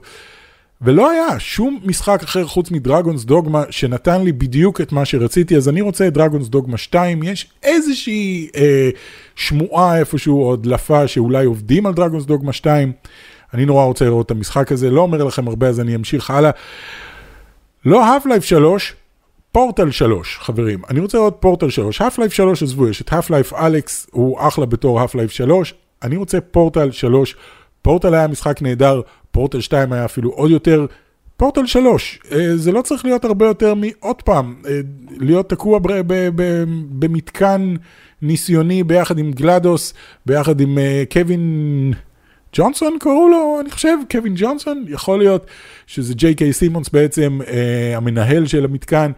[0.82, 5.70] ולא היה שום משחק אחר חוץ מדרגונס דוגמה שנתן לי בדיוק את מה שרציתי, אז
[5.70, 8.90] אני רוצה את דרגונס דוגמה 2, יש איזושהי אה,
[9.36, 12.92] שמועה איפשהו או הדלפה שאולי עובדים על דרגונס דוגמה 2,
[13.54, 16.52] אני נורא רוצה לראות את המשחק הזה, לא אומר לכם הרבה אז אני אמשיך הלאה.
[17.86, 18.94] לא Half-Life 3,
[19.52, 24.08] פורטל 3, חברים, אני רוצה לראות פורטל 3, Half-Life 3 עזבו, יש את Half-Life אלכס,
[24.12, 27.36] הוא אחלה בתור Half-Life 3, אני רוצה פורטל 3,
[27.82, 30.86] פורטל היה משחק נהדר, פורטל 2 היה אפילו עוד יותר.
[31.42, 34.80] פורטל 3, אה, זה לא צריך להיות הרבה יותר מעוד פעם, אה,
[35.18, 35.80] להיות תקוע
[37.00, 37.74] במתקן
[38.22, 39.94] ניסיוני ביחד עם גלדוס,
[40.26, 41.94] ביחד עם אה, קווין
[42.54, 45.46] ג'ונסון קראו לו, אני חושב, קווין ג'ונסון, יכול להיות
[45.88, 47.40] שזה ג'יי קיי סימונס בעצם
[47.96, 49.12] המנהל של המתקן.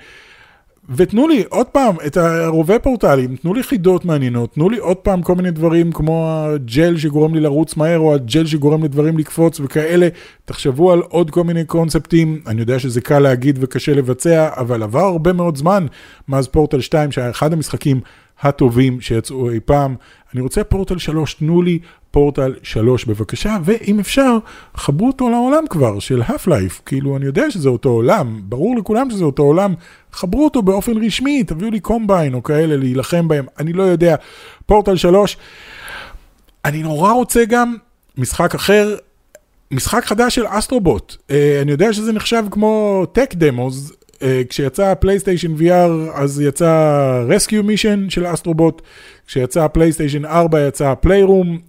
[0.89, 5.21] ותנו לי עוד פעם את הרובי פורטלים, תנו לי חידות מעניינות, תנו לי עוד פעם
[5.21, 10.07] כל מיני דברים כמו הג'ל שגורם לי לרוץ מהר, או הג'ל שגורם לדברים לקפוץ וכאלה.
[10.45, 14.99] תחשבו על עוד כל מיני קונספטים, אני יודע שזה קל להגיד וקשה לבצע, אבל עבר
[14.99, 15.85] הרבה מאוד זמן
[16.27, 18.01] מאז פורטל 2, שהיה אחד המשחקים
[18.43, 19.95] הטובים שיצאו אי פעם.
[20.33, 21.79] אני רוצה פורטל 3, תנו לי
[22.11, 24.37] פורטל 3 בבקשה, ואם אפשר,
[24.75, 29.23] חברו אותו לעולם כבר של Half-Life, כאילו אני יודע שזה אותו עולם, ברור לכולם שזה
[29.23, 29.73] אותו עולם,
[30.11, 34.15] חברו אותו באופן רשמי, תביאו לי Combine או כאלה להילחם בהם, אני לא יודע.
[34.65, 35.37] פורטל 3,
[36.65, 37.75] אני נורא רוצה גם
[38.17, 38.95] משחק אחר,
[39.71, 41.15] משחק חדש של Astro Bot.
[41.17, 44.02] Uh, אני יודע שזה נחשב כמו tech demos, uh,
[44.49, 48.81] כשיצא פלייסטיישן VR אז יצא Rescue Mission של Astro Bot,
[49.27, 51.59] כשיצא פלייסטיישן 4 יצא Playroom.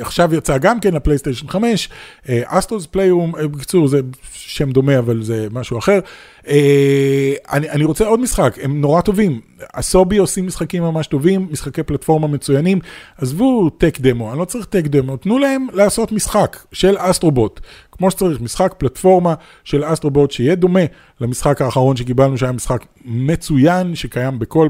[0.00, 1.88] עכשיו יצא גם כן לפלייסטיישן 5,
[2.28, 4.00] Astro's Playroom, בקיצור זה
[4.32, 6.00] שם דומה אבל זה משהו אחר.
[6.48, 9.40] אה, אני, אני רוצה עוד משחק, הם נורא טובים.
[9.74, 12.78] אסובי עושים משחקים ממש טובים, משחקי פלטפורמה מצוינים.
[13.18, 17.60] עזבו tech demo, אני לא צריך tech demo, תנו להם לעשות משחק של Astro Bot.
[17.92, 20.80] כמו שצריך, משחק פלטפורמה של Astro Bot שיהיה דומה
[21.20, 24.68] למשחק האחרון שקיבלנו, שהיה משחק מצוין, שקיים בכל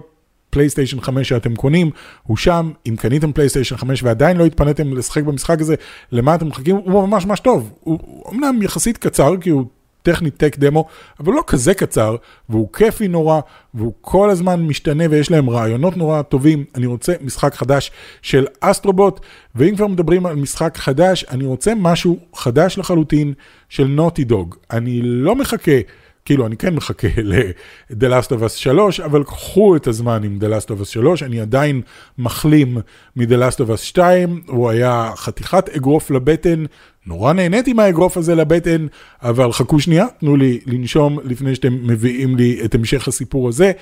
[0.51, 1.91] פלייסטיישן 5 שאתם קונים,
[2.23, 5.75] הוא שם, אם קניתם פלייסטיישן 5 ועדיין לא התפניתם לשחק במשחק הזה,
[6.13, 6.77] למה אתם מחכים?
[6.77, 7.73] הוא ממש ממש טוב.
[7.81, 7.99] הוא
[8.33, 9.65] אמנם יחסית קצר, כי הוא
[10.07, 10.85] טכנית tech demo,
[11.21, 12.17] אבל לא כזה קצר,
[12.49, 13.41] והוא כיפי נורא,
[13.75, 16.65] והוא כל הזמן משתנה ויש להם רעיונות נורא טובים.
[16.75, 17.91] אני רוצה משחק חדש
[18.23, 19.21] של Astro Bot,
[19.55, 23.33] ואם כבר מדברים על משחק חדש, אני רוצה משהו חדש לחלוטין
[23.69, 24.55] של נוטי דוג.
[24.71, 25.81] אני לא מחכה.
[26.27, 30.45] כאילו, אני כן מחכה ל-The Last of Us 3, אבל קחו את הזמן עם The
[30.45, 31.83] Last of Us 3, אני עדיין
[32.19, 32.79] מחלים
[33.17, 36.65] מ-The Last of Us 2, הוא היה חתיכת אגרוף לבטן,
[37.07, 38.87] נורא נהניתי מהאגרוף הזה לבטן,
[39.23, 43.73] אבל חכו שנייה, תנו לי לנשום לפני שאתם מביאים לי את המשך הסיפור הזה.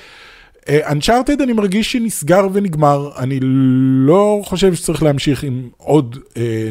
[0.68, 3.38] אנצ'ארטד uh, אני מרגיש שנסגר ונגמר, אני
[4.06, 6.18] לא חושב שצריך להמשיך עם עוד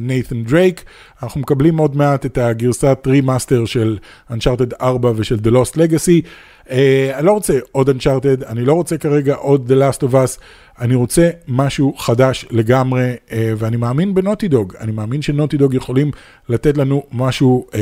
[0.01, 0.83] Nathan uh, Drake,
[1.23, 3.97] אנחנו מקבלים עוד מעט את הגרסת remaster של
[4.31, 6.27] Uncharted 4 ושל The Lost Legacy.
[6.67, 6.69] Uh,
[7.13, 10.39] אני לא רוצה עוד Uncharted, אני לא רוצה כרגע עוד The Last of Us,
[10.79, 15.57] אני רוצה משהו חדש לגמרי, uh, ואני מאמין ב Naughty Dog, אני מאמין ש Naughty
[15.57, 16.11] Dog יכולים
[16.49, 17.75] לתת לנו משהו uh,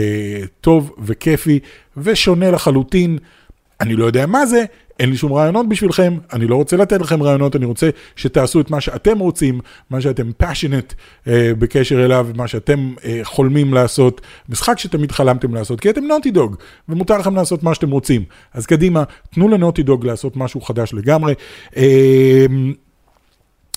[0.61, 1.59] טוב וכיפי
[1.97, 3.17] ושונה לחלוטין.
[3.81, 4.65] אני לא יודע מה זה,
[4.99, 8.69] אין לי שום רעיונות בשבילכם, אני לא רוצה לתת לכם רעיונות, אני רוצה שתעשו את
[8.69, 10.93] מה שאתם רוצים, מה שאתם passionate
[11.27, 16.31] אה, בקשר אליו, מה שאתם אה, חולמים לעשות, משחק שתמיד חלמתם לעשות, כי אתם נוטי
[16.31, 16.55] דוג,
[16.89, 18.23] ומותר לכם לעשות מה שאתם רוצים.
[18.53, 21.33] אז קדימה, תנו לנוטי דוג לעשות משהו חדש לגמרי.
[21.77, 22.45] אה,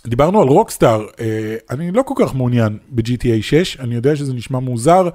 [0.07, 4.59] דיברנו על רוקסטאר, אה, אני לא כל כך מעוניין ב-GTA 6, אני יודע שזה נשמע
[4.59, 5.09] מוזר,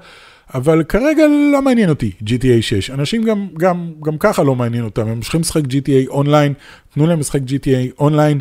[0.54, 2.90] אבל כרגע לא מעניין אותי GTA 6.
[2.90, 6.54] אנשים גם, גם, גם ככה לא מעניין אותם, הם ממשיכים לשחק GTA אונליין,
[6.94, 8.40] תנו להם לשחק GTA אונליין.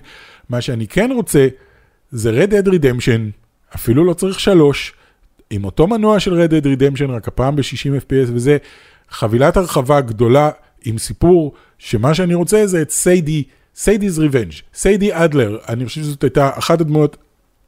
[0.49, 1.47] מה שאני כן רוצה
[2.11, 3.21] זה Red Dead Redemption,
[3.75, 4.93] אפילו לא צריך שלוש,
[5.49, 8.57] עם אותו מנוע של Red Dead Redemption, רק הפעם ב-60 FPS וזה,
[9.09, 10.49] חבילת הרחבה גדולה
[10.85, 13.43] עם סיפור, שמה שאני רוצה זה את סיידי,
[13.77, 17.17] סיידי's Revenge, סיידי אדלר, אני חושב שזאת הייתה אחת הדמויות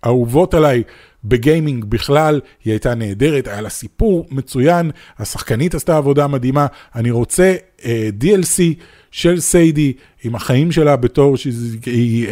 [0.04, 0.84] האהובות עליי
[1.25, 7.55] בגיימינג בכלל, היא הייתה נהדרת, היה לה סיפור מצוין, השחקנית עשתה עבודה מדהימה, אני רוצה
[7.55, 8.62] uh, אה, DLC
[9.12, 12.27] של סיידי עם החיים שלה בתור שהיא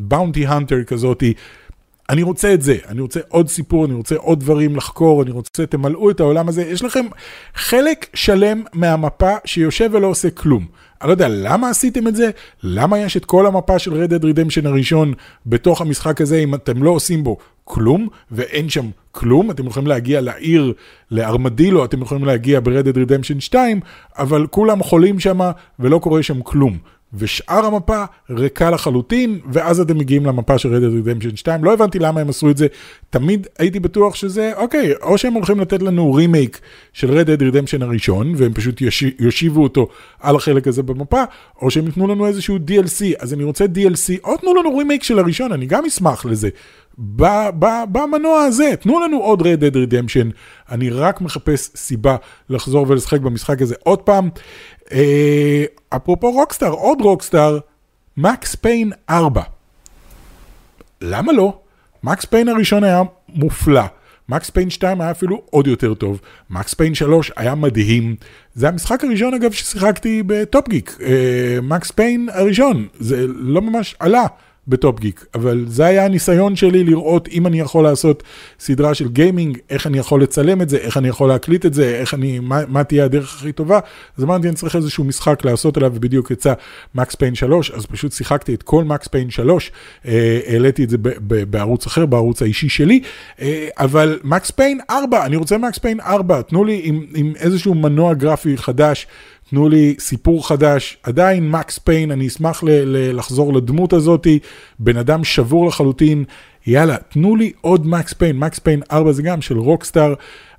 [0.00, 1.34] באונטי uh, הנטר כזאתי.
[2.10, 5.66] אני רוצה את זה, אני רוצה עוד סיפור, אני רוצה עוד דברים לחקור, אני רוצה,
[5.66, 6.62] תמלאו את העולם הזה.
[6.62, 7.06] יש לכם
[7.54, 10.66] חלק שלם מהמפה שיושב ולא עושה כלום.
[11.02, 12.30] אני לא יודע למה עשיתם את זה,
[12.62, 15.14] למה יש את כל המפה של Red Dead Redemption הראשון
[15.46, 17.36] בתוך המשחק הזה, אם אתם לא עושים בו
[17.72, 20.72] כלום, ואין שם כלום, אתם יכולים להגיע לעיר,
[21.10, 23.80] לארמדילו, אתם יכולים להגיע Dead Redemption 2,
[24.18, 25.40] אבל כולם חולים שם
[25.78, 26.78] ולא קורה שם כלום.
[27.14, 31.64] ושאר המפה ריקה לחלוטין, ואז אתם מגיעים למפה של Dead Redemption 2.
[31.64, 32.66] לא הבנתי למה הם עשו את זה,
[33.10, 36.60] תמיד הייתי בטוח שזה, אוקיי, או שהם הולכים לתת לנו רימייק
[36.92, 38.82] של Dead Redemption הראשון, והם פשוט
[39.18, 39.88] יושיבו אותו
[40.20, 41.22] על החלק הזה במפה,
[41.62, 45.18] או שהם יתנו לנו איזשהו DLC, אז אני רוצה DLC, או תנו לנו רימייק של
[45.18, 46.48] הראשון, אני גם אשמח לזה.
[47.92, 50.32] במנוע הזה, תנו לנו עוד Red Dead Redemption,
[50.70, 52.16] אני רק מחפש סיבה
[52.48, 54.28] לחזור ולשחק במשחק הזה עוד פעם.
[54.92, 57.58] אה, אפרופו Rockstar, עוד Rockstar,
[58.16, 59.42] Max Payne 4.
[61.00, 61.58] למה לא?
[62.02, 63.82] Max Payne הראשון היה מופלא.
[64.28, 66.20] Max Payne 2 היה אפילו עוד יותר טוב.
[66.50, 68.16] Max Payne 3 היה מדהים.
[68.54, 70.98] זה המשחק הראשון אגב ששיחקתי בטופ גיק.
[71.02, 72.86] אה, Max Payne הראשון.
[72.98, 74.26] זה לא ממש עלה.
[74.70, 78.22] בטופ גיק, אבל זה היה הניסיון שלי לראות אם אני יכול לעשות
[78.60, 81.96] סדרה של גיימינג, איך אני יכול לצלם את זה, איך אני יכול להקליט את זה,
[82.00, 83.78] איך אני, מה, מה תהיה הדרך הכי טובה.
[84.18, 86.52] אז אמרתי, אני צריך איזשהו משחק לעשות עליו, ובדיוק יצא
[86.94, 89.72] Max Payne 3, אז פשוט שיחקתי את כל Max Payne 3,
[90.06, 93.00] אה, העליתי את זה ב, ב, בערוץ אחר, בערוץ האישי שלי,
[93.40, 97.74] אה, אבל Max Payne 4, אני רוצה Max Payne 4, תנו לי עם, עם איזשהו
[97.74, 99.06] מנוע גרפי חדש.
[99.50, 104.38] תנו לי סיפור חדש, עדיין Max Payne, אני אשמח ל- ל- לחזור לדמות הזאתי,
[104.78, 106.24] בן אדם שבור לחלוטין,
[106.66, 110.14] יאללה, תנו לי עוד Max Payne, Max Payne 4 זה גם של Rockstar,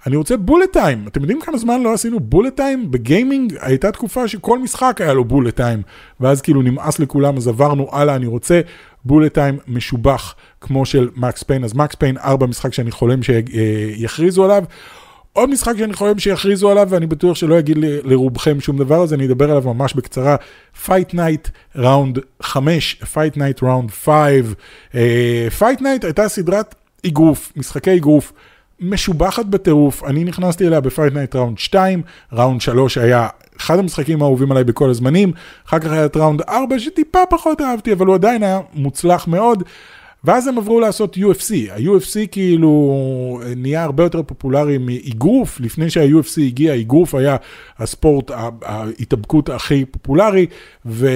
[0.08, 2.92] אני רוצה bullet time, אתם יודעים כמה זמן לא עשינו bullet time?
[2.92, 5.82] בגיימינג הייתה תקופה שכל משחק היה לו bullet time,
[6.20, 8.62] ואז כאילו נמאס לכולם, אז עברנו הלאה, אני רוצה
[9.06, 14.46] bullet time משובח כמו של Max Payne, אז Max Payne 4 משחק שאני חולם שיכריזו
[14.46, 14.64] עליו.
[15.34, 19.26] עוד משחק שאני חולם שיכריזו עליו, ואני בטוח שלא אגיד לרובכם שום דבר, אז אני
[19.26, 20.36] אדבר עליו ממש בקצרה.
[20.86, 24.14] Fight Night ראונד 5, Fight Night ראונד 5.
[24.92, 24.96] Uh,
[25.60, 26.76] Fight Night הייתה סדרת
[27.08, 28.34] אגרוף, משחקי אגרוף.
[28.80, 32.02] משובחת בטירוף, אני נכנסתי אליה ב-Fight Night ראונד 2,
[32.34, 35.32] ראונד 3 היה אחד המשחקים האהובים עליי בכל הזמנים,
[35.68, 39.64] אחר כך היה את ראונד 4 שטיפה פחות אהבתי, אבל הוא עדיין היה מוצלח מאוד.
[40.24, 46.76] ואז הם עברו לעשות UFC, ה-UFC כאילו נהיה הרבה יותר פופולרי מאגרוף, לפני שה-UFC הגיע,
[46.76, 47.38] אגרוף היה
[47.78, 48.32] הספורט,
[48.62, 50.46] ההתאבקות הכי פופולרי,
[50.86, 51.08] ו...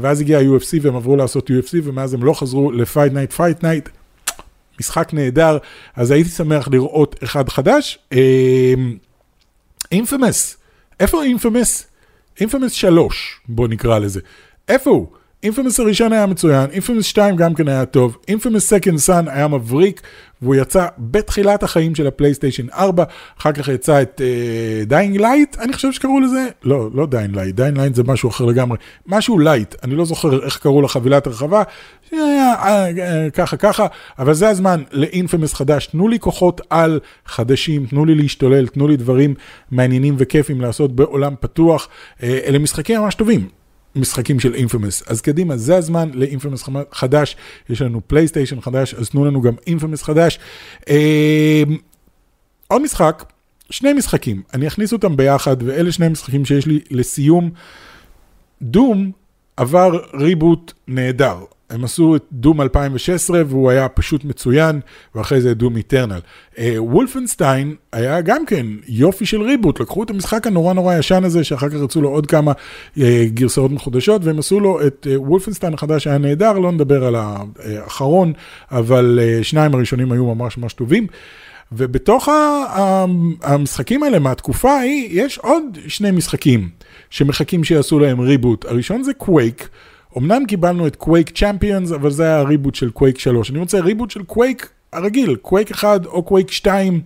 [0.00, 3.88] ואז הגיע ה-UFC והם עברו לעשות UFC, ומאז הם לא חזרו ל-Fight Night, Fight Night,
[4.80, 5.58] משחק נהדר,
[5.96, 7.98] אז הייתי שמח לראות אחד חדש.
[9.92, 10.56] Infamous,
[11.00, 11.86] איפה Infamous?
[12.40, 14.20] Infamous 3, בוא נקרא לזה.
[14.68, 15.06] איפה הוא?
[15.42, 20.00] Infamous הראשון היה מצוין, Infamous 2 גם כן היה טוב, Infamous Second Son היה מבריק,
[20.42, 23.04] והוא יצא בתחילת החיים של הפלייסטיישן 4,
[23.38, 24.20] אחר כך יצא את
[24.86, 28.28] Dying uh, Light, אני חושב שקראו לזה, לא, לא Dying Light, Dying Light זה משהו
[28.28, 31.62] אחר לגמרי, משהו Light, אני לא זוכר איך קראו לחבילת הרחבה,
[32.10, 33.86] שהיה אה, אה, ככה ככה,
[34.18, 38.88] אבל זה הזמן ל Infamous חדש, תנו לי כוחות על חדשים, תנו לי להשתולל, תנו
[38.88, 39.34] לי דברים
[39.70, 41.88] מעניינים וכיפים לעשות בעולם פתוח,
[42.22, 43.61] אה, אלה משחקים ממש טובים.
[43.96, 45.02] משחקים של Infamous.
[45.06, 47.36] אז קדימה, זה הזמן ל Infamous חדש,
[47.68, 50.38] יש לנו פלייסטיישן חדש, אז תנו לנו גם Infamous חדש.
[50.88, 51.62] אה,
[52.68, 53.24] עוד משחק,
[53.70, 57.50] שני משחקים, אני אכניס אותם ביחד, ואלה שני משחקים שיש לי לסיום.
[58.62, 59.12] דום
[59.56, 61.36] עבר ריבוט נהדר.
[61.72, 64.80] הם עשו את דום 2016 והוא היה פשוט מצוין,
[65.14, 66.20] ואחרי זה דום איטרנל.
[66.76, 71.68] וולפנשטיין היה גם כן יופי של ריבוט, לקחו את המשחק הנורא נורא ישן הזה, שאחר
[71.68, 76.06] כך רצו לו עוד כמה uh, גרסאות מחודשות, והם עשו לו את uh, וולפנשטיין החדש
[76.06, 78.32] היה נהדר, לא נדבר על האחרון,
[78.70, 81.06] אבל שניים הראשונים היו ממש ממש טובים.
[81.72, 82.28] ובתוך
[83.42, 86.68] המשחקים האלה מהתקופה ההיא, יש עוד שני משחקים
[87.10, 88.64] שמחכים שיעשו להם reboot.
[88.64, 89.68] הראשון זה קווייק.
[90.18, 93.50] אמנם קיבלנו את Quake Champions, אבל זה היה ה reboot של קווייק 3.
[93.50, 97.00] אני רוצה reboot של קווייק הרגיל, קווייק 1 או קווייק 2.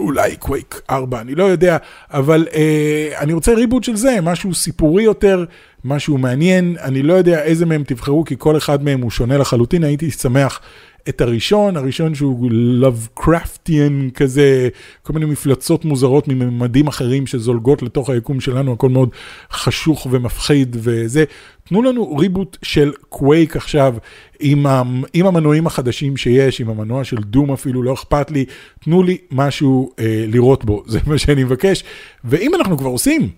[0.00, 1.76] אולי קווייק 4, אני לא יודע,
[2.10, 5.44] אבל אה, אני רוצה reboot של זה, משהו סיפורי יותר,
[5.84, 9.84] משהו מעניין, אני לא יודע איזה מהם תבחרו, כי כל אחד מהם הוא שונה לחלוטין,
[9.84, 10.60] הייתי שמח
[11.08, 12.50] את הראשון, הראשון שהוא
[12.82, 14.68] Lovecraftian כזה,
[15.02, 19.08] כל מיני מפלצות מוזרות מממדים אחרים שזולגות לתוך היקום שלנו, הכל מאוד
[19.50, 21.24] חשוך ומפחיד וזה.
[21.64, 23.94] תנו לנו ריבוט של קווייק עכשיו,
[24.40, 24.66] עם,
[25.12, 28.44] עם המנועים החדשים שיש, עם המנוע של דום אפילו, לא אכפת לי,
[28.80, 31.84] תנו לי משהו אה, לראות בו, זה מה שאני מבקש.
[32.24, 33.28] ואם אנחנו כבר עושים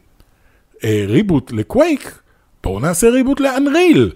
[0.85, 2.19] אה, ריבוט לקווייק,
[2.65, 4.11] בואו נעשה ריבוט לאנריל.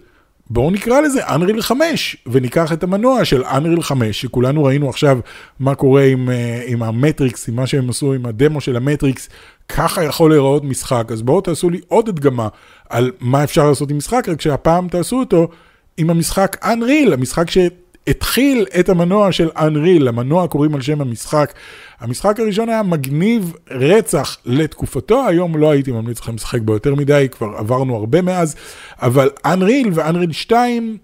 [0.51, 5.19] בואו נקרא לזה Unreal 5, וניקח את המנוע של Unreal 5, שכולנו ראינו עכשיו
[5.61, 9.29] מה קורה עם, אה, עם המטריקס, עם מה שהם עשו עם הדמו של המטריקס,
[9.69, 12.49] ככה יכול להיראות משחק, אז בואו תעשו לי עוד הדגמה
[12.89, 15.49] על מה אפשר לעשות עם משחק, רק שהפעם תעשו אותו
[15.97, 17.59] עם המשחק Unreal, המשחק ש...
[18.07, 21.53] התחיל את המנוע של Unreal, המנוע קוראים על שם המשחק.
[22.01, 27.27] המשחק הראשון היה מגניב רצח לתקופתו, היום לא הייתי ממליץ לכם לשחק בו יותר מדי,
[27.31, 28.57] כבר עברנו הרבה מאז,
[29.03, 30.97] אבל Unreal ו-Unreal 2,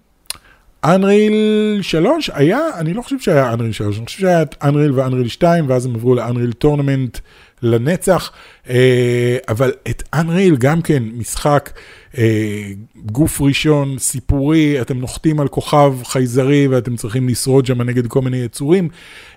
[0.85, 5.69] Unreal 3 היה, אני לא חושב שהיה Unreal 3, אני חושב שהיה Unreal ו-Unreal 2,
[5.69, 7.19] ואז הם עברו ל-Unreal Tournament
[7.61, 8.31] לנצח,
[8.69, 11.69] אה, אבל את Unreal גם כן משחק.
[12.17, 12.71] אה,
[13.05, 18.37] גוף ראשון, סיפורי, אתם נוחתים על כוכב חייזרי ואתם צריכים לשרוד שם נגד כל מיני
[18.37, 18.89] יצורים.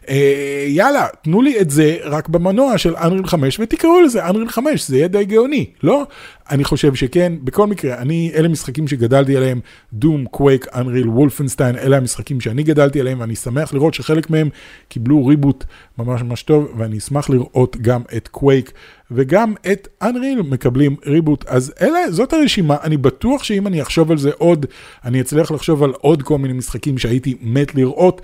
[0.09, 4.89] אה, יאללה, תנו לי את זה רק במנוע של אנריל 5 ותקראו לזה אנריל 5,
[4.89, 6.05] זה יהיה די גאוני, לא?
[6.51, 9.61] אני חושב שכן, בכל מקרה, אני, אלה משחקים שגדלתי עליהם,
[9.93, 14.49] דום, קווייק, אנריל, וולפנשטיין, אלה המשחקים שאני גדלתי עליהם, ואני שמח לראות שחלק מהם
[14.89, 15.65] קיבלו ריבוט
[15.99, 18.73] ממש ממש טוב, ואני אשמח לראות גם את קווייק.
[19.11, 21.45] וגם את Unreal מקבלים ריבוט.
[21.47, 24.67] אז אלה, זאת הרשימה, אני בטוח שאם אני אחשוב על זה עוד,
[25.05, 28.21] אני אצליח לחשוב על עוד כל מיני משחקים שהייתי מת לראות.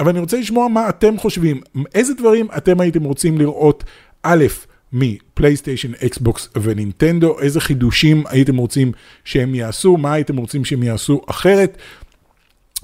[0.00, 1.60] אבל אני רוצה לשמוע מה אתם חושבים,
[1.94, 3.84] איזה דברים אתם הייתם רוצים לראות,
[4.22, 4.44] א',
[4.92, 8.92] מפלייסטיישן, אקסבוקס ונינטנדו, איזה חידושים הייתם רוצים
[9.24, 11.78] שהם יעשו, מה הייתם רוצים שהם יעשו אחרת,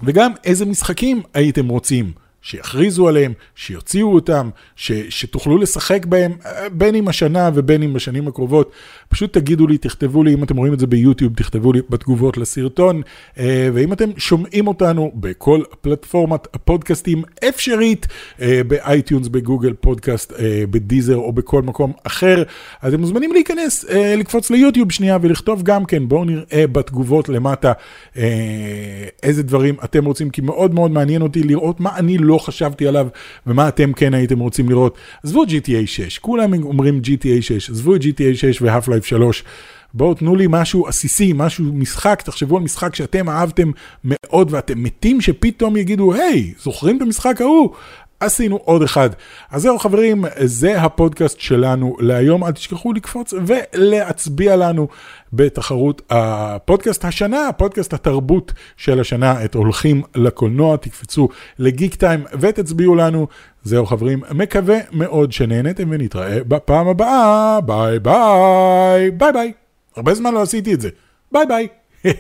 [0.02, 2.23] וגם איזה משחקים הייתם רוצים.
[2.44, 8.28] שיכריזו עליהם, שיוציאו אותם, ש, שתוכלו לשחק בהם, אה, בין אם השנה ובין אם בשנים
[8.28, 8.72] הקרובות.
[9.08, 13.02] פשוט תגידו לי, תכתבו לי, אם אתם רואים את זה ביוטיוב, תכתבו לי בתגובות לסרטון,
[13.38, 18.06] אה, ואם אתם שומעים אותנו בכל פלטפורמת פודקאסטים אפשרית,
[18.40, 20.32] אה, ב iTunes, ב Google Podcast,
[20.70, 22.42] ב Deezer או בכל מקום אחר,
[22.82, 23.84] אז אתם מוזמנים להיכנס,
[24.18, 27.72] לקפוץ ליוטיוב שנייה ולכתוב גם כן, בואו נראה בתגובות למטה
[29.22, 33.06] איזה דברים אתם רוצים, כי מאוד מאוד מעניין אותי לראות מה אני לא חשבתי עליו
[33.46, 34.98] ומה אתם כן הייתם רוצים לראות.
[35.24, 39.44] עזבו את GTA 6, כולם אומרים GTA 6, עזבו את GTA 6 ו-Half-Life 3.
[39.94, 43.70] בואו תנו לי משהו עסיסי, משהו משחק, תחשבו על משחק שאתם אהבתם
[44.04, 47.70] מאוד ואתם מתים שפתאום יגידו, היי, זוכרים את המשחק ההוא?
[48.20, 49.10] עשינו עוד אחד.
[49.50, 52.44] אז זהו חברים, זה הפודקאסט שלנו להיום.
[52.44, 54.88] אל תשכחו לקפוץ ולהצביע לנו
[55.32, 63.26] בתחרות הפודקאסט השנה, פודקאסט התרבות של השנה, את הולכים לקולנוע, תקפצו ל Geektime ותצביעו לנו.
[63.64, 67.60] זהו חברים, מקווה מאוד שנהנתם ונתראה בפעם הבאה.
[67.60, 69.10] ביי ביי.
[69.10, 69.52] ביי ביי.
[69.96, 70.88] הרבה זמן לא עשיתי את זה.
[71.32, 71.68] ביי ביי.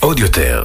[0.00, 0.64] עוד יותר,